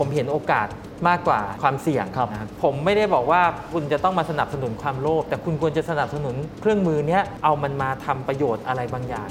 [0.00, 0.68] ผมเห็นโอกาส
[1.08, 9.28] มากกว่าความเสี่ยงครับ นะครับผมไม่ได้บอกว่าคุณจะต้องมาสนับสนุนความโลภแต่คุณควรจะสนับสนุนเครื่องมือเนี้ยเอามันมาทำประโยชน์อะไรบางอย่าง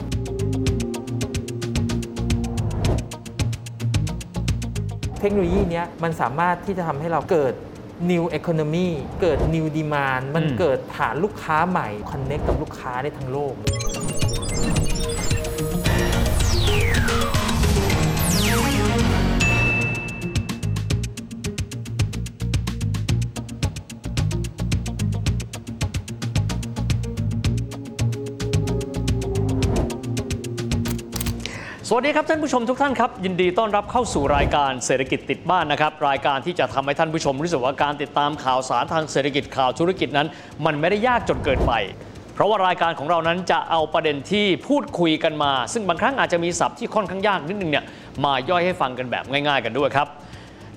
[5.19, 7.53] เทคโนโลยีเนี้ยมันสามารถที่จะทำให้เราเกิด
[8.11, 8.87] new economy
[9.21, 13.53] เกิด new demand มันอืม เกิดฐานลูกค้าใหม่ connect กับลูกค้าได้ทั้งโลก
[31.91, 40.27] สวัสดีครับท่านผู้ชมทุกท่านครับ ยินดีต้อนรับเข้าสู่รายการเศรษฐกิจติดบ้านนะครับ รายการที่จะทำให้ท่านผู้ชมรู้สึกว่าการติดตามข่าวสารทางเศรษฐกิจข่าวธุรกิจนั้น
[40.65, 41.73] มันไม่ได้ยากจนเกินไป
[42.33, 47.85] เพราะว่ารายการของเรานั้นจะเอาประเด็นที่พูดคุยกันมา ซึ่งบางครั้งอาจจะมีศัพท์ที่ค่อนข้างยากนิดนึงเนี่ย
[48.25, 50.07] มาย่อยให้ฟังกันแบบง่าย ๆ กันด้วยครับ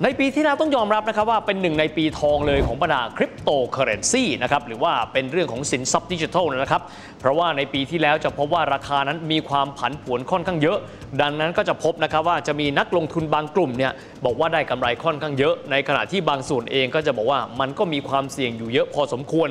[0.04, 6.82] ในปีที่แล้วต้องยอมรับนะครับว่าเป็นหนึ่งในปีทองเลยของบรรดาคริปโตเคอเรนซีนะครับหรือว่าเป็นเรื่องของสินทรัพย์ดิจิทัลนะครับ
[7.20, 10.78] เพราะว่าในปีที่แล้วจะพบว่าราคานั้นมีความผันผวนค่อนข้างเยอะ
[11.22, 13.92] ดังนั้นก็จะพบนะครับว่าจะมีนักลงทุนบางกลุ่มเนี่ย
[14.24, 19.48] บอกว่าได้กำไรค่อนข้างเยอะ ในขณะที่บางส่วนเองก็จะบอกว่ามันก็มีความเสี่ยงอยู่เยอะพอสมควร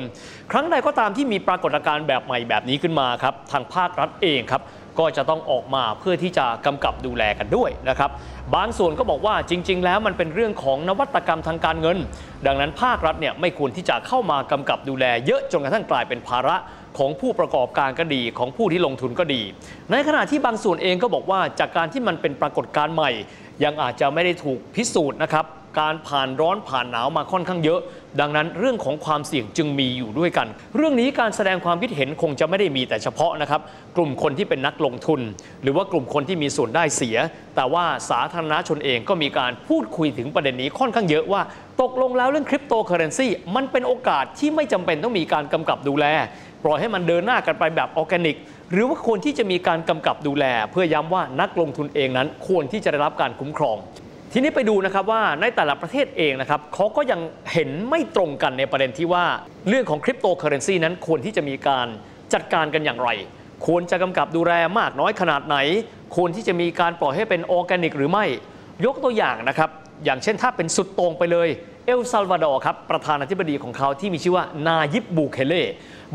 [0.50, 4.62] ครั้งใดก็ตามที่มีปรากฏการณ์แบบใหม่แบบนี้ขึ้นมาครับทางภาครัฐเองครับ
[4.98, 8.10] ก็จะต้องออกมาเพื่อที่จะกำกับดูแลกันด้วยนะครับ
[8.54, 11.98] บางส่วนก็บอกว่าจริง ๆ แล้วมันเป็นเรื่องของนวัตกรรมทางการเงิน
[12.46, 16.56] ดังนั้นภาครัฐเนี่ยไม่ควรที่จะเข้ามากำกับดูแล เยอะจนกระทั่งกลายเป็นภาระ
[16.98, 19.42] ของผู้ประกอบการก็ดีของผู้ที่ลงทุนก็ดี
[19.90, 23.10] ในขณะที่บางส่วนเองก็บอกว่าจากการที่มันเป็นปรากฏการณ์ใหม่
[23.64, 25.46] ยังอาจจะไม่ได้ถูกพิสูจน์นะครับ
[25.80, 27.80] การผ่านร้อนผ่านหนาวมาค่อนข้างเยอะ
[28.20, 33.60] ดังนั้นเรื่องของความเสี่ยงจึงมีอยู่ด้วยกัน เรื่องนี้การแสดงความคิดเห็นคงจะไม่ได้มีแต่เฉพาะนะครับ
[33.96, 35.20] กลุ่มคนที่เป็นนักลงทุน
[35.62, 37.16] หรือว่ากลุ่มคนที่มีส่วนได้เสีย
[37.56, 41.42] แต่ว่าสาธารณชนเองก็มีการพูดคุยถึงประเด็นนี้ค่อนข้างเยอะว่า
[41.82, 46.06] ตกลงแล้วเรื่องคริปโตเคอเรนซีมันเป็นโอกาสที่ไม่จำเป็นต้องมีการกำกับดูแล
[46.64, 48.36] ปล่อยให้มันเดินหน้ากันไปแบบออร์แกนิก
[48.72, 53.76] หรือว่าควรที่จะมีการกำกับดูแล เพื่อย้ำว่านักลงทุนเองนั้นควรที่จะได้รับการคุ้มครอง
[54.34, 57.20] ทีนี้ไปดูนะครับว่าในแต่ละประเทศเองนะครับเขาก็ยัง
[57.52, 59.24] เห็นไม่ตรงกันในประเด็นที่ว่า
[59.68, 61.86] เรื่องของคริปโตเคอเรนซีนั้นควรที่จะมีการ
[62.32, 63.08] จัดการกันอย่างไร
[63.66, 65.56] ควรจะกำกับดูแลมากน้อยขนาดไหน
[66.16, 68.24] ควรที่จะมีการปล่อยให้เป็นออร์แกนิก หรือไม่
[68.84, 69.70] ยกตัวอย่างนะครับ
[70.04, 71.48] อย่างเช่นถ้าเป็นสุดโต่งไปเลย
[71.86, 75.66] เอลซัลวาดอร์ครับประธานาธิบดีของเขาที่มีชื่อว่านายิบบูเคเล่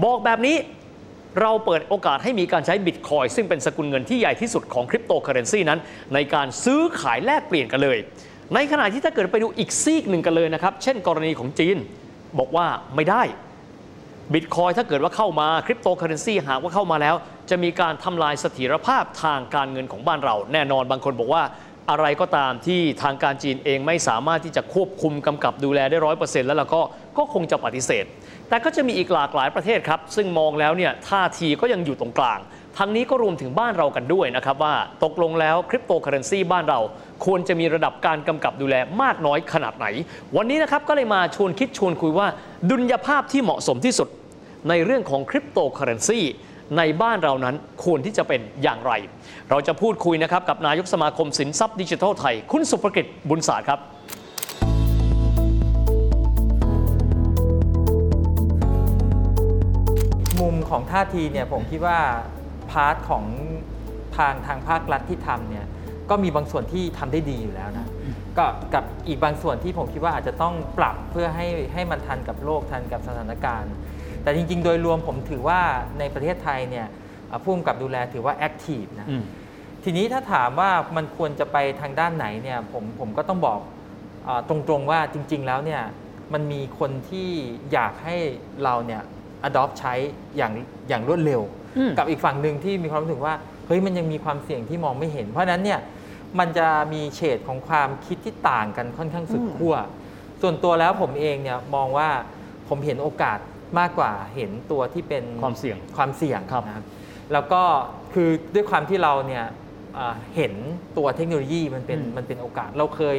[0.04, 0.56] บอกแบบนี้
[1.42, 5.80] เราเปิดโอกาสให้มีการใช้บิตคอยน์ซึ่งเป็นสกุลเงินที่ใหญ่ที่สุดของคริปโตเคอเรนซีนั้น
[6.14, 7.98] ในการซื้อขายแลกเปลี่ยนกันเลย
[8.56, 11.78] ในขณะที่ถ้าเกิดไปดูอีกซีกหนึ่งกันเลยนะครับ เช่นกรณีของจีน
[12.40, 12.66] บอกว่า
[12.96, 13.24] ไม่ได้
[14.34, 17.16] บิตคอยน์ถ้าเกิดว่าเข้ามาคริปโตเคอเรนซีหากว่าเข้ามาแล้ว
[17.50, 21.44] จะมีการทำลายเสถียรภาพทางการเงินของบ้านเรา แน่นอนบางคนบอกว่า
[21.90, 26.82] อะไรก็ตามที่ทางการจีนเองไม่สามารถที่จะควบคุมกำกับดูแลได้ร้อยเปอร์เซ็นต์แล้วเราก็
[27.18, 28.06] ก็คงจะปฏิเสธ
[28.50, 32.40] แต่ก็จะมีอีกหลากหลายประเทศครับ ซึ่งมองแล้วเนี่ยท่าทีก็ยังอยู่ตรงกลาง
[32.78, 36.80] ทั้งนี้ก็รวมถึงบ้านเรากันด้วยนะครับว่าตกลงแล้วคริปโตเคอเรนซีบ้านเรา
[37.26, 39.86] ควรจะมีระดับการกำกับดูแลมากน้อยขนาดไหน
[40.38, 42.28] วันนี้นะครับก็เลยมาชวนคิดชวนคุยว่า
[42.70, 44.08] ดุลยภาพที่เหมาะสมที่สุด
[44.70, 46.20] ในเรื่องของคริปโตเคอเรนซี
[46.78, 48.92] ในบ้านเรานั้นควรที่จะเป็นอย่างไร
[49.50, 53.80] เราจะพูดคุยนะครับกับนายกสมาคมสินทรัพย์ดิจิทัลไทย คุณศุภกฤษฎ์ บุญสาตร์ครับ
[60.70, 62.00] ของท่าทีเนี่ยผมคิดว่า
[62.72, 63.24] part ของ
[64.18, 65.66] ทางทางภาครัฐที่ทำเนี่ย
[66.10, 67.88] ก็มีบางส่วนที่ทำได้ดีอยู่แล้วนะ
[68.38, 73.74] ก็กับอีกบางส่วนที่ผมคิดว่าอาจจะต้องปรับเพื่อให้ให้มันทันกับโลกทันกับสถานการณ์
[74.24, 75.60] แต่จริง ๆ โดยรวมผมถือว่า
[76.00, 76.88] ในประเทศไทยเนี่ย
[77.28, 79.08] เอ่อผู้กำกับดูแลถือว่าแอคทีฟนะ
[79.84, 83.60] ทีนี้ถ้าถามว่ามันควรจะไปทางด้านไหนเนี่ยผมผมก็ต้องบอก
[84.26, 85.82] เออตรงๆว่าจริง ๆ แล้วเนี่ย
[86.34, 87.30] มันมีคนที่
[87.72, 88.16] อยากให้
[88.64, 89.04] เราเนี่ย
[89.48, 89.94] adopt ใช้
[90.38, 90.54] อย่าง
[90.90, 91.42] อย่างรวดเร็ว
[91.78, 93.34] อืมกับอีกฝั่งหนึ่งที่มีความรู้สึกว่า
[93.68, 95.80] เฮ้ยมันยังมีความเสี่ยงที่มองไม่เห็น เพราะฉะนั้นเนี่ย
[96.40, 99.76] มันจะมีเฉดของความคิดที่ต่างกันค่อนข้างสุดขั้ว
[100.42, 102.10] ส่วนตัวแล้วผมเองเนี่ยมองว่า
[102.70, 103.40] ผมเห็นโอกาส
[103.80, 106.86] มากกว่าเห็นตัวที่เป็นความเสี่ยงความเสี่ยงครับนะครับ
[107.34, 107.62] แล้วก็
[108.14, 109.46] คือด้วยความที่เราเนี่ย
[109.96, 110.54] เอ่อเห็น
[110.98, 113.18] ตัวเทคโนโลยีมันเป็นอืมมันเป็นโอกาสเราเคย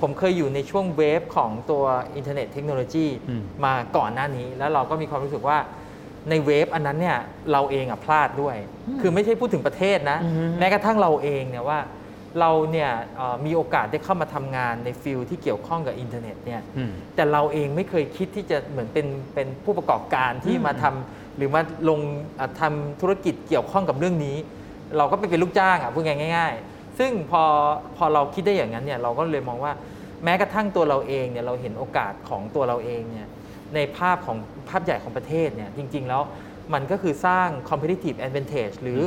[0.00, 1.84] ผมเคยอยู่ในช่วง wave ของตัว
[2.16, 5.58] อินเทอร์เน็ตเทคโนโลยีอืมมาก่อนหน้านี้ แล้วเราก็มีความรู้สึกว่า
[6.30, 7.18] ใน wave อันนั้นเนี่ย
[7.52, 8.56] เราเองอะพลาดด้วย
[9.00, 11.78] คือไม่ใช่พูดถึงประเทศนะอือฮึแม้กระทั่งเราเองเนี่ยว่า
[12.40, 22.00] เราเนี่ยเอ่อมีโอกาสได้เข้ามาทำงานใน field ที่เกี่ยวข้องกับอินเทอร์เน็ตเนี่ยอืมแต่เราเองไม่เคยคิดที่จะเหมือนเป็นเป็นผู้ประกอบการที่อืมมาทำหรือมาลง
[22.40, 24.36] อะทำธุรกิจเกี่ยวข้องกับเรื่องนี้
[24.96, 26.04] เราก็ไปเป็นลูกจ้างอะพูด
[26.34, 27.42] ง่ายๆ ซึ่งพอ
[27.96, 29.72] พอเราคิดได้อย่างนั้นเนี่ยเราก็เลยมองว่า
[30.24, 33.28] แม้กระทั่งตัวเราเองเนี่ยเราเห็นโอกาสของตัวเราเองเนี่ย
[33.74, 34.36] ในภาพของ
[34.68, 36.22] ภาพใหญ่ของประเทศเนี่ยจริง ๆ แล้ว
[36.74, 39.00] มันก็คือสร้าง competitive advantage หรือ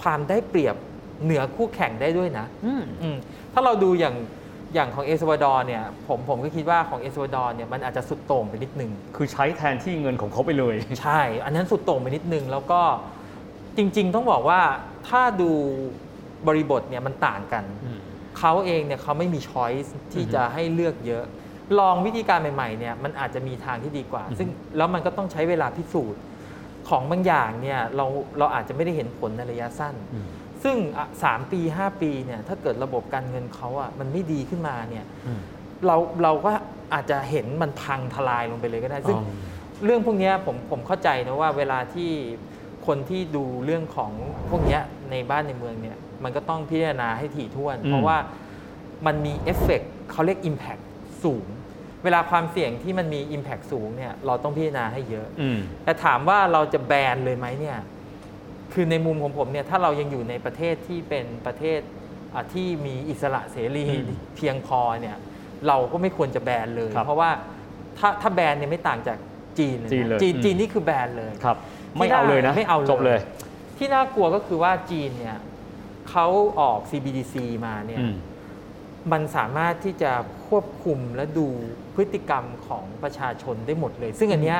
[0.00, 0.76] ความได้เปรียบ
[1.24, 3.16] เหนือคู่แข่งได้ด้วยนะอืมอืม
[3.52, 4.16] ถ้าเราดูอย่าง
[4.74, 12.80] อย่างของเอสวาดอร์เนี่ยผมผมก็คิดว่าของเอสวาดอร์เนี่ยมันอาจจะสุดโต่งไปนิดนึง คือใช้แทนที่เงินของเขาไปเลย ใช่ อันนั้นสุดโต่งไปนิดนึง แล้วก็
[13.76, 14.60] จริง ๆ ต้องบอกว่า
[15.08, 15.50] ถ้าดู
[16.48, 17.64] บริบทเนี่ยมันต่างกัน
[18.38, 21.24] เขาเองเนี่ยเขาไม่มีช้อยส์ที่อือฮึจะให้เลือกเยอะ
[21.78, 26.22] ลองวิธีการใหม่ๆเนี่ยมันอาจจะมีทางที่ดีกว่าอือฮึซึ่งแล้วมันก็ต้องใช้เวลาพิสูจน์
[26.88, 28.06] ของบางอย่างเนี่ยเรา
[28.38, 30.26] เราอาจจะไม่ได้เห็นผลในระยะสั้นอืม
[30.64, 35.40] ซึ่งอะสามปี 5 ปีเนี่ยถ้าเกิดระบบการเงินเขาอะมันไม่ดีขึ้นมาเนี่ยอืม
[35.86, 36.50] เราเราก็
[36.94, 39.32] อาจจะเห็นมันพังทลายลงไปเลยก็ได้ ซึ่งอ๋อ
[39.84, 42.10] เรื่องพวกเนี้ยผมผมเข้าใจนะว่าเวลาที่
[42.86, 44.10] คนที่ดูเรื่องของ
[44.50, 48.18] พวกเนี้ยในบ้านในเมืองเนี่ย มันก็ต้องพิจารณาให้ถี่ถ้วนอืมเพราะว่า
[49.06, 50.82] มันมีเอฟเฟกต์เขาเรียก Impact
[51.24, 51.46] สูง
[52.04, 57.78] เวลาความเสี่ยงที่มันมี Impact สูงเนี่ยเราต้องพิจารณาให้เยอะอืมแต่ถามว่าเราจะแบนเลยไหมเนี่ย
[58.72, 61.80] คือในมุมของผมเนี่ยถ้าเรายังอยู่ในประเทศที่เป็นประเทศ
[62.34, 65.16] อะที่มีอิสระเสรีอืมเพียงพอเนี่ย
[65.68, 67.30] เราก็ไม่ควรจะแบนเลยครับเพราะว่า
[67.98, 69.18] ถ้าถ้าแบนเนี่ยไม่ต่างจาก
[69.58, 71.56] จีนเลยะจีนเลยจีนอืมจีนนี่คือแบนเลยครับ
[71.98, 73.20] ไม่เอาเลยนะไม่เอาเลยจบเลย
[73.78, 75.36] ที่น่ากลัวก็คือว่าจีนเนี่ย
[76.18, 77.34] เขาออก CBDC
[77.66, 78.14] มาเนี่ยอืม
[79.12, 80.12] มันสามารถที่จะ
[80.48, 81.46] ควบคุมและดู
[81.94, 84.58] พฤติกรรมของประชาชนได้หมดเลย ซึ่งอันเนี้ย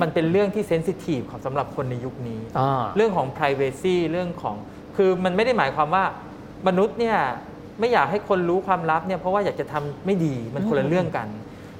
[0.00, 4.56] มันเป็นเรื่องที่เซนซิทีฟของสำหรับคนในยุคนี้อ่าเรื่องของ p r i เวซีเรื่องของ
[4.96, 6.04] คือมันไม่ได้หมายความว่า
[6.68, 7.18] มนุษย์เนี่ย
[7.80, 11.28] ไม่อยากให้คนรู้ความลับเนี่ยเพราะว่าอยากจะทำไม่ดีมันคนละเรื่องกัน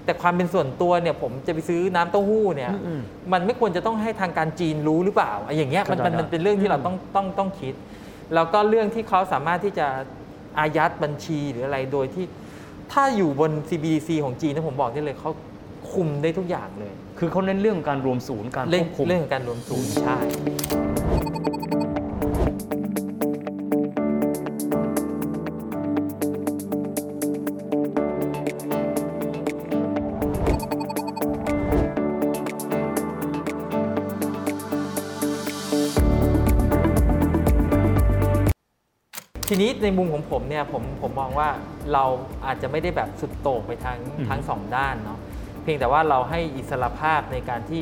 [0.04, 3.00] แต่ความเป็นส่วนตัวเนี่ยผมจะไปซื้อน้ำเต้าหู้เนี่ยอืม
[3.32, 7.74] มันไม่ควรจะต้องให้ทางการจีนรู้หรือเปล่าไอ้อย่างเงี้ยมันมันเข้าใจมันเป็นเรื่องที่เราอืมต้องต้องต้องคิด
[8.34, 9.86] แล้วก็เรื่องที่เขาสามารถที่จะ
[10.58, 12.24] อายัดบัญชีหรืออะไรโดยที่
[12.92, 15.30] ถ้าอยู่บน CBDC ของจีนนะผมบอกได้เลยเขา
[15.92, 20.18] คุมได้ทุกอย่างเลย คือเขาเน้นเรื่องการรวมศูนย์การคเรื่องวบคุมเรื่องของการรวมศูนย์ใช่
[39.52, 41.48] ทีนี้ในมุมของผมเนี่ยผมผมมองว่า
[41.92, 42.04] เรา
[42.46, 45.18] อาจจะไม่ได้แบบสุดโต่งไปทางอืม ทั้งสองด้านเนาะ
[45.62, 47.80] เพียงแต่ว่าเราให้อิสรภาพในการที่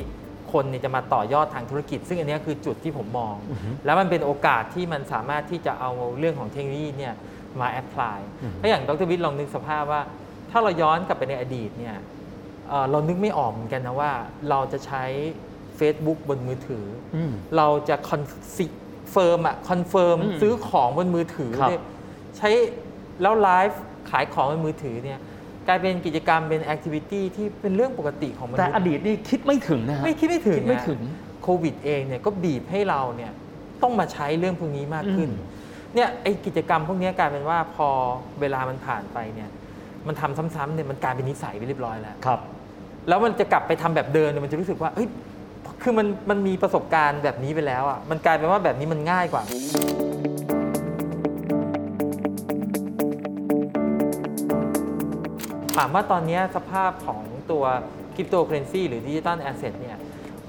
[0.52, 3.34] คนเนี่ยจะมาต่อยอดทางธุรกิจ ซึ่งอันเนี้ยคือจุดที่ผมมอง
[3.84, 7.14] แล้วมันเป็นโอกาสที่มันสามารถที่จะเอาเรื่องของเทคโนโลยีเนี่ย
[7.60, 10.02] มาแอพพลายอืมถ้าอย่างดรวิทย์ลองนึกสภาพว่า
[10.50, 11.96] ถ้าเราย้อนกลับไปในอดีตเนี่ย
[12.68, 14.12] เอ่อเรานึกไม่ออกเหมือนกันนะว่า
[14.50, 15.04] เราจะใช้
[15.78, 21.82] Facebook บนมือถือออืม เราจะ confirm อะ confirm อืมซื้อของบนมือถือครับเนี่ย
[22.36, 22.48] ใช้
[23.22, 25.18] แล้วไลฟ์ขายของบนมือถือเนี่ย
[25.66, 31.00] กลายเป็นกิจกรรมเป็น activity ที่เป็นเรื่องปกติของมนุษย์แต่อดีตนี่คิดไม่ถึงนะฮะไม่คิดไม่ถึงคิดไม่ถึงนะ
[31.42, 33.32] โควิดเองเนี่ยก็บีบให้เราเนี่ย
[33.82, 35.56] ต้องมาใช้เรื่องพวกนี้มากขึ้นอืม
[35.94, 37.88] เนี่ยไอ้กิจกรรมพวกนี้กลายเป็นว่าพอ
[38.40, 39.50] เวลามันผ่านไปเนี่ย
[40.06, 42.40] มันทำซ้ำๆเนี่ยมันกลายเป็นนิสัยไปเรียบร้อยแล้วครับ
[43.08, 45.08] แล้วมันจะกลับไปทำแบบเดิมเนี่ยมันจะรู้สึกว่าเฮ้ย
[45.82, 49.42] คือมันมันมีประสบการณ์แบบนี้ไปแล้วอะมันกลายเป็นว่าแบบนี้มันง่ายกว่า
[55.76, 57.64] ถามว่าตอนนี้สภาพของตัว
[58.14, 59.98] คริปโตเคอเรนซีหรือ digital asset เนี่ย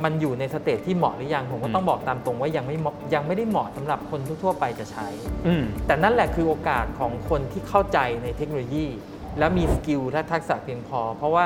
[0.03, 5.07] มันอยู่ใน stage ที่เหมาะหรือยัง ผมก็ต้องบอกตามตรงว่ายังไม่เหมาะยังไม่ได้เหมาะสำหรับคนทั่วๆไปจะใช้
[5.47, 8.85] อืมแต่นั่นแหละคือโอกาสของคนที่เข้าใจในเทคโนโลยี
[9.39, 11.45] และมีสกิลและทักษะเพียงพอ เพราะว่า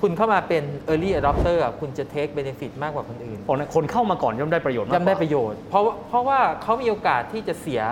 [0.00, 3.38] คุณเข้ามาเป็น Early Adopter อะคุณจะ take benefit มากกว่าคนอื่น
[3.74, 7.82] คนเข้ามาก่อนย่อมได้ประโยชน์มากกย่อมได้ว่าประโยชน์ เพราะว่าเพราะว่าเขามีโอกาสที่จะเสีย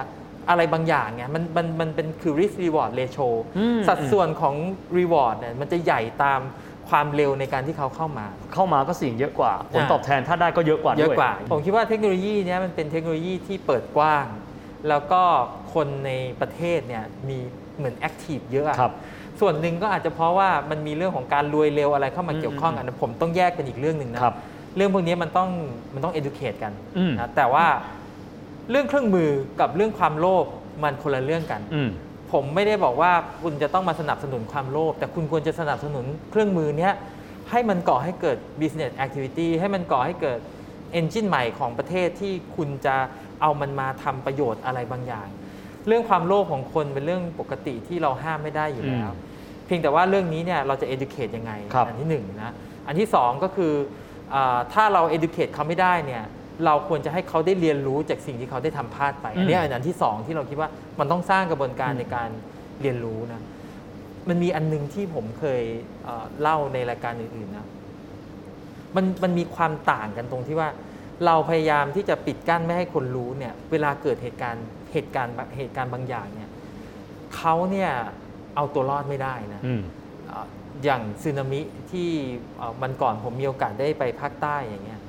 [0.49, 4.55] อะไรบางอย่างไงมันมันมันเป็นคือ risk reward ratio อืม สัดส่วนของ
[4.99, 6.41] reward เนี่ยมันจะใหญ่ตาม
[6.91, 14.27] ความเร็วในการที่เขาเข้ามา เข้ามาก็เสี่ยงเยอะกว่า ผลอ่า ตอบแทนถ้าได้ก็เยอะกว่าเยอะด้วยกว่า ผมคิดว่าเทคโนโลยีเนี้ยมันเป็นเทคโนโลยีที่เปิดกว้าง
[14.89, 15.23] แล้วก็
[15.75, 17.39] คนในประเทศเนี่ยมี
[17.77, 18.93] เหมือนแอคทีฟเยอะอะ ครับ
[19.41, 24.35] ส่วนหนึ่งก็อาจจะเพราะว่ามันมีเรื่องของการรวยเร็วอะไรเข้ามาอืมเกี่ยวข้องอืมอันนั้นผมต้องแยกเป็นอีกเรื่องหนึ่งนะครับ
[24.77, 25.51] เรื่องพวกนี้มันต้อง
[25.95, 27.67] มันต้อง educate กันอืมนะแต่ว่า
[28.71, 29.31] เรื่องเครื่องมือ
[29.61, 30.45] กับเรื่องความโลภ
[30.83, 31.91] มันคนละเรื่องกันอืม
[32.33, 36.95] ผมไม่ได้บอกว่าคุณจะต้องมาสนับสนุนความโลภแต่คุณควรจะสนับสนุนเครื่องมือเนี้ย
[37.51, 40.39] ให้มันก่อให้เกิด business activity ให้มันก่อให้เกิด
[40.99, 42.97] engine ใหม่ของประเทศที่คุณจะ
[43.43, 45.29] เอามันมาทำประโยชน์อะไรบางอย่าง
[45.87, 49.27] เรื่องความโลภของคนเป็นเรื่องปกติที่เราห้ามไม่ได้อยู่แล้วอืม
[49.69, 52.53] เพียงแต่ว่าเรื่องนี้เนี่ยเราจะ educate ยังไงครับอัที่หนึ่งนะ
[52.87, 53.73] อันที่สองก็คือ
[54.35, 56.25] อาถ้าเรา educate เขาไม่ได้เนี่ย
[56.65, 62.29] เราควรจะให้เขาได้เรียนรู้จากสิ่งที่เขาได้ทำพลาดไป อันนี้อันที่สองที่เราคิดว่ามันต้องสร้างกระบวนการในการ
[62.83, 63.43] เรียนรู้นะ
[64.29, 65.63] มันมีอันหนึงที่ผมเคย
[66.05, 67.67] เอ่อเล่าในรายการอื่นๆนะ
[68.97, 70.69] มันมันมีความต่างกันตรงที่ว่า
[71.27, 76.51] เราพยายามที่จะปิดกั้นไม่ให้คนรู้เนี่ย เวลาเกิดเหตุการณ์เหตุการณ์เหตุการณ์บางอย่างเนี่ย
[77.37, 77.91] เขาเนี่ย
[78.59, 79.81] เอาตัวรอดไม่ได้นะอืม
[80.27, 80.47] เอ่อ
[80.85, 81.61] อย่างสึนามิ
[81.91, 82.09] ที่
[82.59, 85.01] เอ่อมันก่อนผมมีโอกาสได้ไปภาคใต้อย่างเงี้ย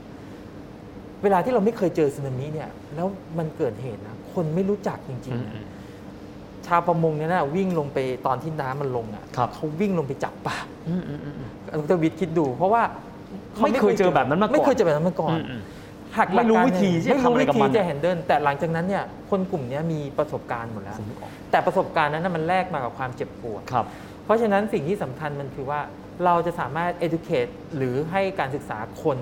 [1.23, 5.65] เวลาที่เราไม่เคยเจอสึนามิเนี่ยแล้วมันเกิดเหตุนะคนไม่รู้จักจริงๆนะ
[6.67, 11.49] ชาวประมงเนี่ยนะวิ่งลงไปตอนที่น้ำมันลงอะครับเขาวิ่งลงไปจับปลาอืมอืมอืมอืม
[11.89, 12.83] ดรวิทย์คิดดู เพราะว่า
[13.57, 15.61] ขาไม่เคยเจอแบบนั้นมาก่อนไม่เคยเจอแบบนั้นมาก่อนอืมอืม
[16.17, 23.85] หักหลักไม่รู้การวิธีที่จะไม่ทำรู้อะไรวิกับธีมันจะแฮนเดิลแต่หลังจากนั้นเนี่ยคนกลุ่มเนี้ยมีประสบการณ์หมดแล้วผมนึกออกแต่ประสบการณ์นั้นนะมันแลกมากับความเจ็บปวด ครับ
[24.25, 25.79] เพราะฉะนั้นสิ่งที่สำคัญมันคือว่า
[26.25, 29.17] เราจะสามารถ educate หรือให้การศึกษาคน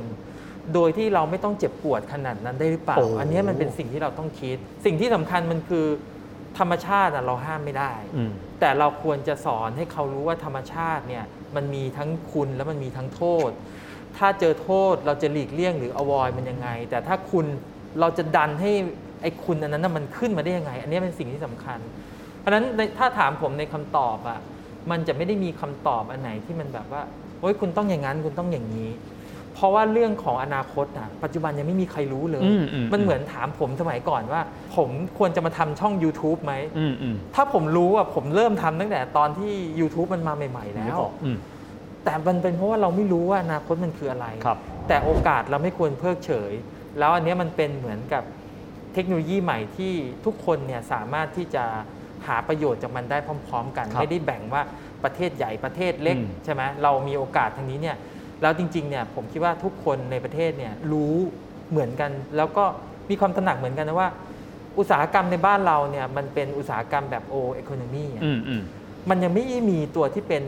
[0.73, 5.85] โดยที่เราไม่ต้องเจ็บปวดขนาดนั้นได้หรือเปล่า โอ้ อันเนี้ยมันเป็นสิ่งที่เราต้องคิด สิ่งที่สำคัญมันคือ
[6.59, 11.25] ธรรมชาติอะเราห้ามไม่ได้ อืม แต่เราควรจะสอนให้เขารู้ว่าธรรมชาติเนี่ย
[11.55, 13.51] มันมีทั้งคุณและมันมีทั้งโทษ
[14.17, 17.45] ถ้าเจอโทษเราจะหลีกเลี่ยงหรือ avoid มันยังไง แต่ถ้าคุณ
[17.99, 18.71] เราจะดันให้
[19.21, 21.79] ไอ้คุณอันนั้นนะมันขึ้นมาได้ยังไง อันนี้เป็นสิ่งที่สำคัญ
[22.39, 24.39] เพราะฉะนั้นในถ้าถามผมในคำตอบอะ
[24.91, 27.01] มันจะไม่ได้มีคำตอบอันไหนที่มันแบบว่า
[27.39, 28.89] โอ้ยคุณต้องอย่างนั้นคุณต้องอย่างนี้
[29.53, 34.41] เพราะว่าเรื่องของอนาคตอะปัจจุบันยังไม่มีใครรู้เลยอืมอืมมันเหมือนถามผมสมัยก่อนว่า
[34.75, 41.37] ผมควรจะมาทำช่อง YouTube ไหมอืมอืมถ้าผมรู้อะผมเริ่มทำตั้งแต่ตอนที่ YouTube มันมาใหม่ ๆ แล้นึวกออกอืม
[42.07, 46.53] แต่มันเป็นเพราะว่าเราไม่รู้ว่าอนาคตมันคืออะไรครับแต่โอกาสเราไม่ควรเพิกเฉย
[46.99, 48.23] แล้วอันเนี้ยมันเป็นเหมือนกับ
[48.93, 49.93] เทคโนโลยีใหม่ที่
[50.25, 51.63] ทุกคนเนี่ยสามารถที่จะ
[52.27, 54.61] หาประโยชน์จากมันได้พร้อม ๆ กันครับไม่ได้แบ่งว่า
[55.03, 57.97] ประเทศใหญ่ประเทศเล็กอืมใช่ไหมเรามีโอกาสทางนี้เนี่ย
[58.41, 61.15] แล้วจริงๆเนี่ยผมคิดว่าทุกคนในประเทศเนี่ยรู้
[61.69, 62.65] เหมือนกัน แล้วก็
[63.09, 64.09] มีความตระหนักเหมือนกันนะว่า
[64.77, 68.55] อุตสาหกรรมในบ้านเราเนี่ยมันเป็นอุตสาหกรรมแบบ old economy อื
[69.07, 70.43] มอืมมันยังไม่มีตัวที่เป็น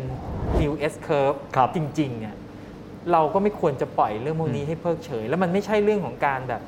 [0.62, 2.36] new S curve ครับจริงๆเนี่ย
[3.12, 6.62] เราก็ไม่ควรจะปล่อยเรื่องพวกนี้อืมให้เพิกเฉย แล้วมันไม่ใช่เรื่องของการแบบ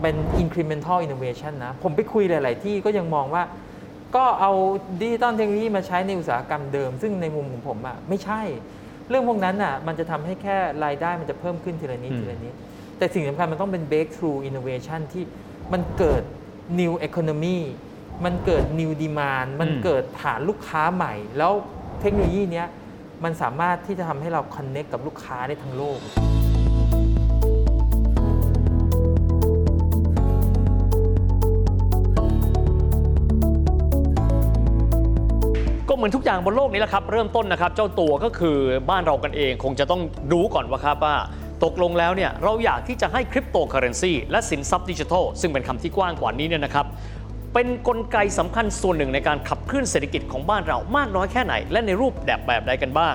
[0.00, 3.42] เป็น incremental innovation นะ ผมไปคุยหลาย ๆ ที่ก็ยังมองว่า
[4.16, 4.52] ก็เอา
[5.00, 8.40] digital technology มาใช้ในอุตสาหกรรมเดิม ซึ่งในมุมของผมอะไม่ใช่
[9.08, 12.54] เรื่องพวกนั้นอะมันจะทำให้แค่รายได้มันจะเพิ่มขึ้นทีละนิดอืมทีละนิด
[12.98, 15.24] แต่สิ่งสำคัญมันต้องเป็น breakthrough innovation ที่
[15.72, 16.22] มันเกิด
[16.80, 17.58] new economy
[18.24, 21.52] มันเกิด new demand มันเกิดฐานลูกค้าใหม่ แล้ว
[22.00, 22.66] เทคโนโลยีเนี้ย
[23.24, 25.98] มันสามารถที่จะทำให้เรา connect กับลูกค้าได้ทั้งโลก
[35.88, 38.56] ก็เหมือนทุกอย่างบนโลกนี้แหละครับ เริ่มต้นนะครับ เจ้าตัวก็คือ
[38.90, 41.16] บ้านเรากันเองคงจะต้องรู้ก่อนว่าครับว่า
[41.64, 46.86] ตกลงแล้วเนี่ยเราอยากที่จะให้คริปโตเคอเรนซีและสินทรัพย์ดิจิทัลซึ่งเป็นคำที่กว้างกว่านี้เนี่ยนะครับ
[47.54, 53.14] เป็นกลไกสำคัญส่วนหนึ่งในการขับเคลื่อนเศรษฐกิจของบ้านเรามากน้อยแค่ไหน และในรูปแบบแบบใดกันบ้าง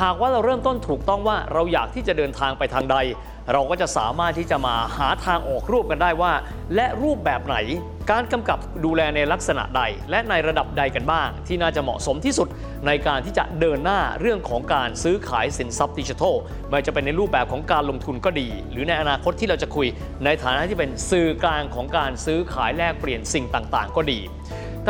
[0.00, 2.96] หากว่าเราเริ่มต้นถูกต้องว่าเราอยากที่จะเดินทางไปทางใด
[3.52, 6.32] เราก็จะสามารถที่จะมาหาทางออกร่วมกันได้ว่า
[6.74, 7.56] และรูปแบบไหน
[8.10, 12.48] การกำกับดูแลในลักษณะใด และในระดับใดกันบ้าง ที่น่าจะเหมาะสมที่สุด
[12.86, 16.34] ในการที่จะเดินหน้าเรื่องของการซื้อขายสินทรัพย์ดิจิทัล
[16.70, 19.86] ไม่จะเป็นในรูปแบบของการลงทุนก็ดี หรือในอนาคตที่เราจะคุย
[20.24, 24.20] ในฐานะที่เป็นสื่อกลางของการซื้อขายแลกเปลี่ยนสิ่งต่าง ๆ ก็ดี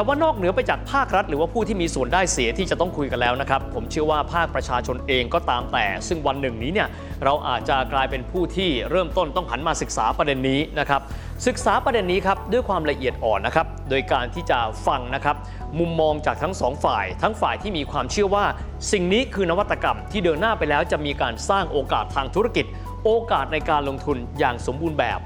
[0.00, 6.88] แต่ว่านอกเหนือไปจากภาครัฐ หรือว่าผู้ที่มีส่วนได้เสียที่จะต้องคุยกันแล้วนะครับ ผมเชื่อว่าภาคประชาชนเองก็ตามแต่ ซึ่งวันหนึ่งนี้เนี่ย
[7.24, 11.00] เราอาจจะกลายเป็นผู้ที่เริ่มต้นต้องหันมาศึกษาประเด็นนี้นะครับ
[11.46, 15.36] ศึกษาประเด็นนี้ครับด้วยความละเอียดอ่อนนะครับโดยการที่จะฟังนะครับ
[15.78, 18.44] มุมมองจากทั้งสองฝ่าย ทั้งฝ่ายที่มีความเชื่อว่า
[18.92, 22.66] สิ่งนี้คือนวัตกรรมที่เดินหน้าไปแล้วจะมีการสร้างโอกาสทางธุรกิจ
[23.04, 25.20] โอกาสในการลงทุนอย่างสมบูรณ์แบบ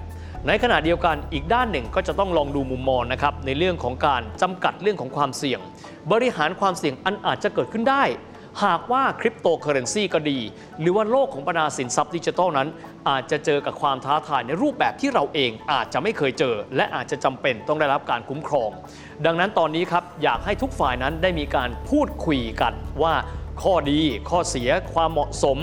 [0.48, 5.60] ในขณะเดียวกันอีกด้านหนึ่งก็จะต้องลองดูมุมมองนะครับในเรื่องของการจำกัดเรื่องของความเสี่ยง
[6.12, 8.02] บริหารความเสี่ยงอันอาจจะเกิดขึ้นได้
[8.64, 10.38] หากว่าคริปโตเคอเรนซีก็ดี
[10.80, 12.68] หรือว่าโลกของบรรดาสินทรัพย์ดิจิทัลนั้น
[13.08, 18.70] อาจจะเจอกับความท้าทายในรูปแบบที่เราเองอาจจะไม่เคยเจอ และอาจจะจำเป็นต้องได้รับการคุ้มครอง
[19.26, 22.72] ดังนั้นตอนนี้ครับอยากให้ทุกฝ่ายนั้นได้มีการพูดคุยกัน
[23.02, 23.14] ว่า
[23.62, 25.58] ข้อดีข้อเสียความเหมาะสม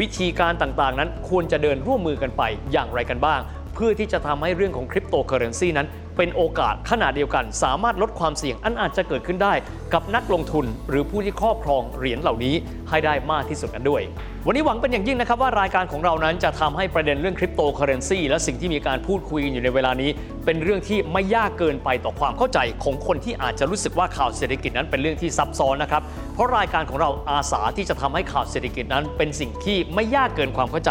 [0.00, 2.42] วิธีการต่างๆ นั้นควรจะเดินร่วมมือกันไป
[2.72, 3.40] อย่างไรกันบ้าง
[3.76, 9.54] พื่อที่จะทำให้เรื่องของคริปโตเคอเรนซีนั้น เป็นโอกาสขนาดเดียวกัน สามารถลดความเสี่ยงอันอาจจะเกิดขึ้นได้
[9.94, 12.54] กับนักลงทุนหรือผู้ที่ครอบครองเหรียญเหล่านี้
[12.88, 14.02] ให้ได้มากที่สุดกันด้วย
[14.48, 20.10] วันนี้หวังเป็นอย่างยิ่งนะครับว่ารายการของเรานั้นจะทำให้ประเด็นเรื่องคริปโตเคอเรนซีและสิ่งที่มีการพูดคุยกันอยู่ในเวลานี้
[20.44, 26.02] เป็นเรื่องที่ไม่ยากเกินไปต่อความเข้าใจของคนที่อาจจะรู้สึกว่าข่าวเศรษฐกิจนั้นเป็นเรื่องที่ซับซ้อนนะครับ
[26.34, 30.90] เพราะรายการของเราอาสาที่จะทำให้ข่าวเศรษฐกิจนั้น เป็นสิ่งที่ไม่ยากเกินความเข้าใจ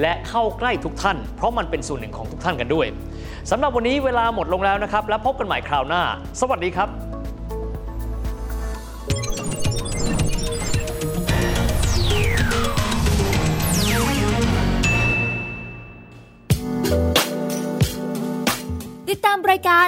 [0.00, 2.86] และเข้าใกล้ทุกท่าน เพราะมันเป็นส่วนหนึ่งของทุกท่านกันด้วย
[3.50, 6.02] สำหรับวันนี้เวลาหมดลงแล้วนะครับ และพบกันใหม่คราวหน้า
[6.40, 7.13] สวัสดีครับ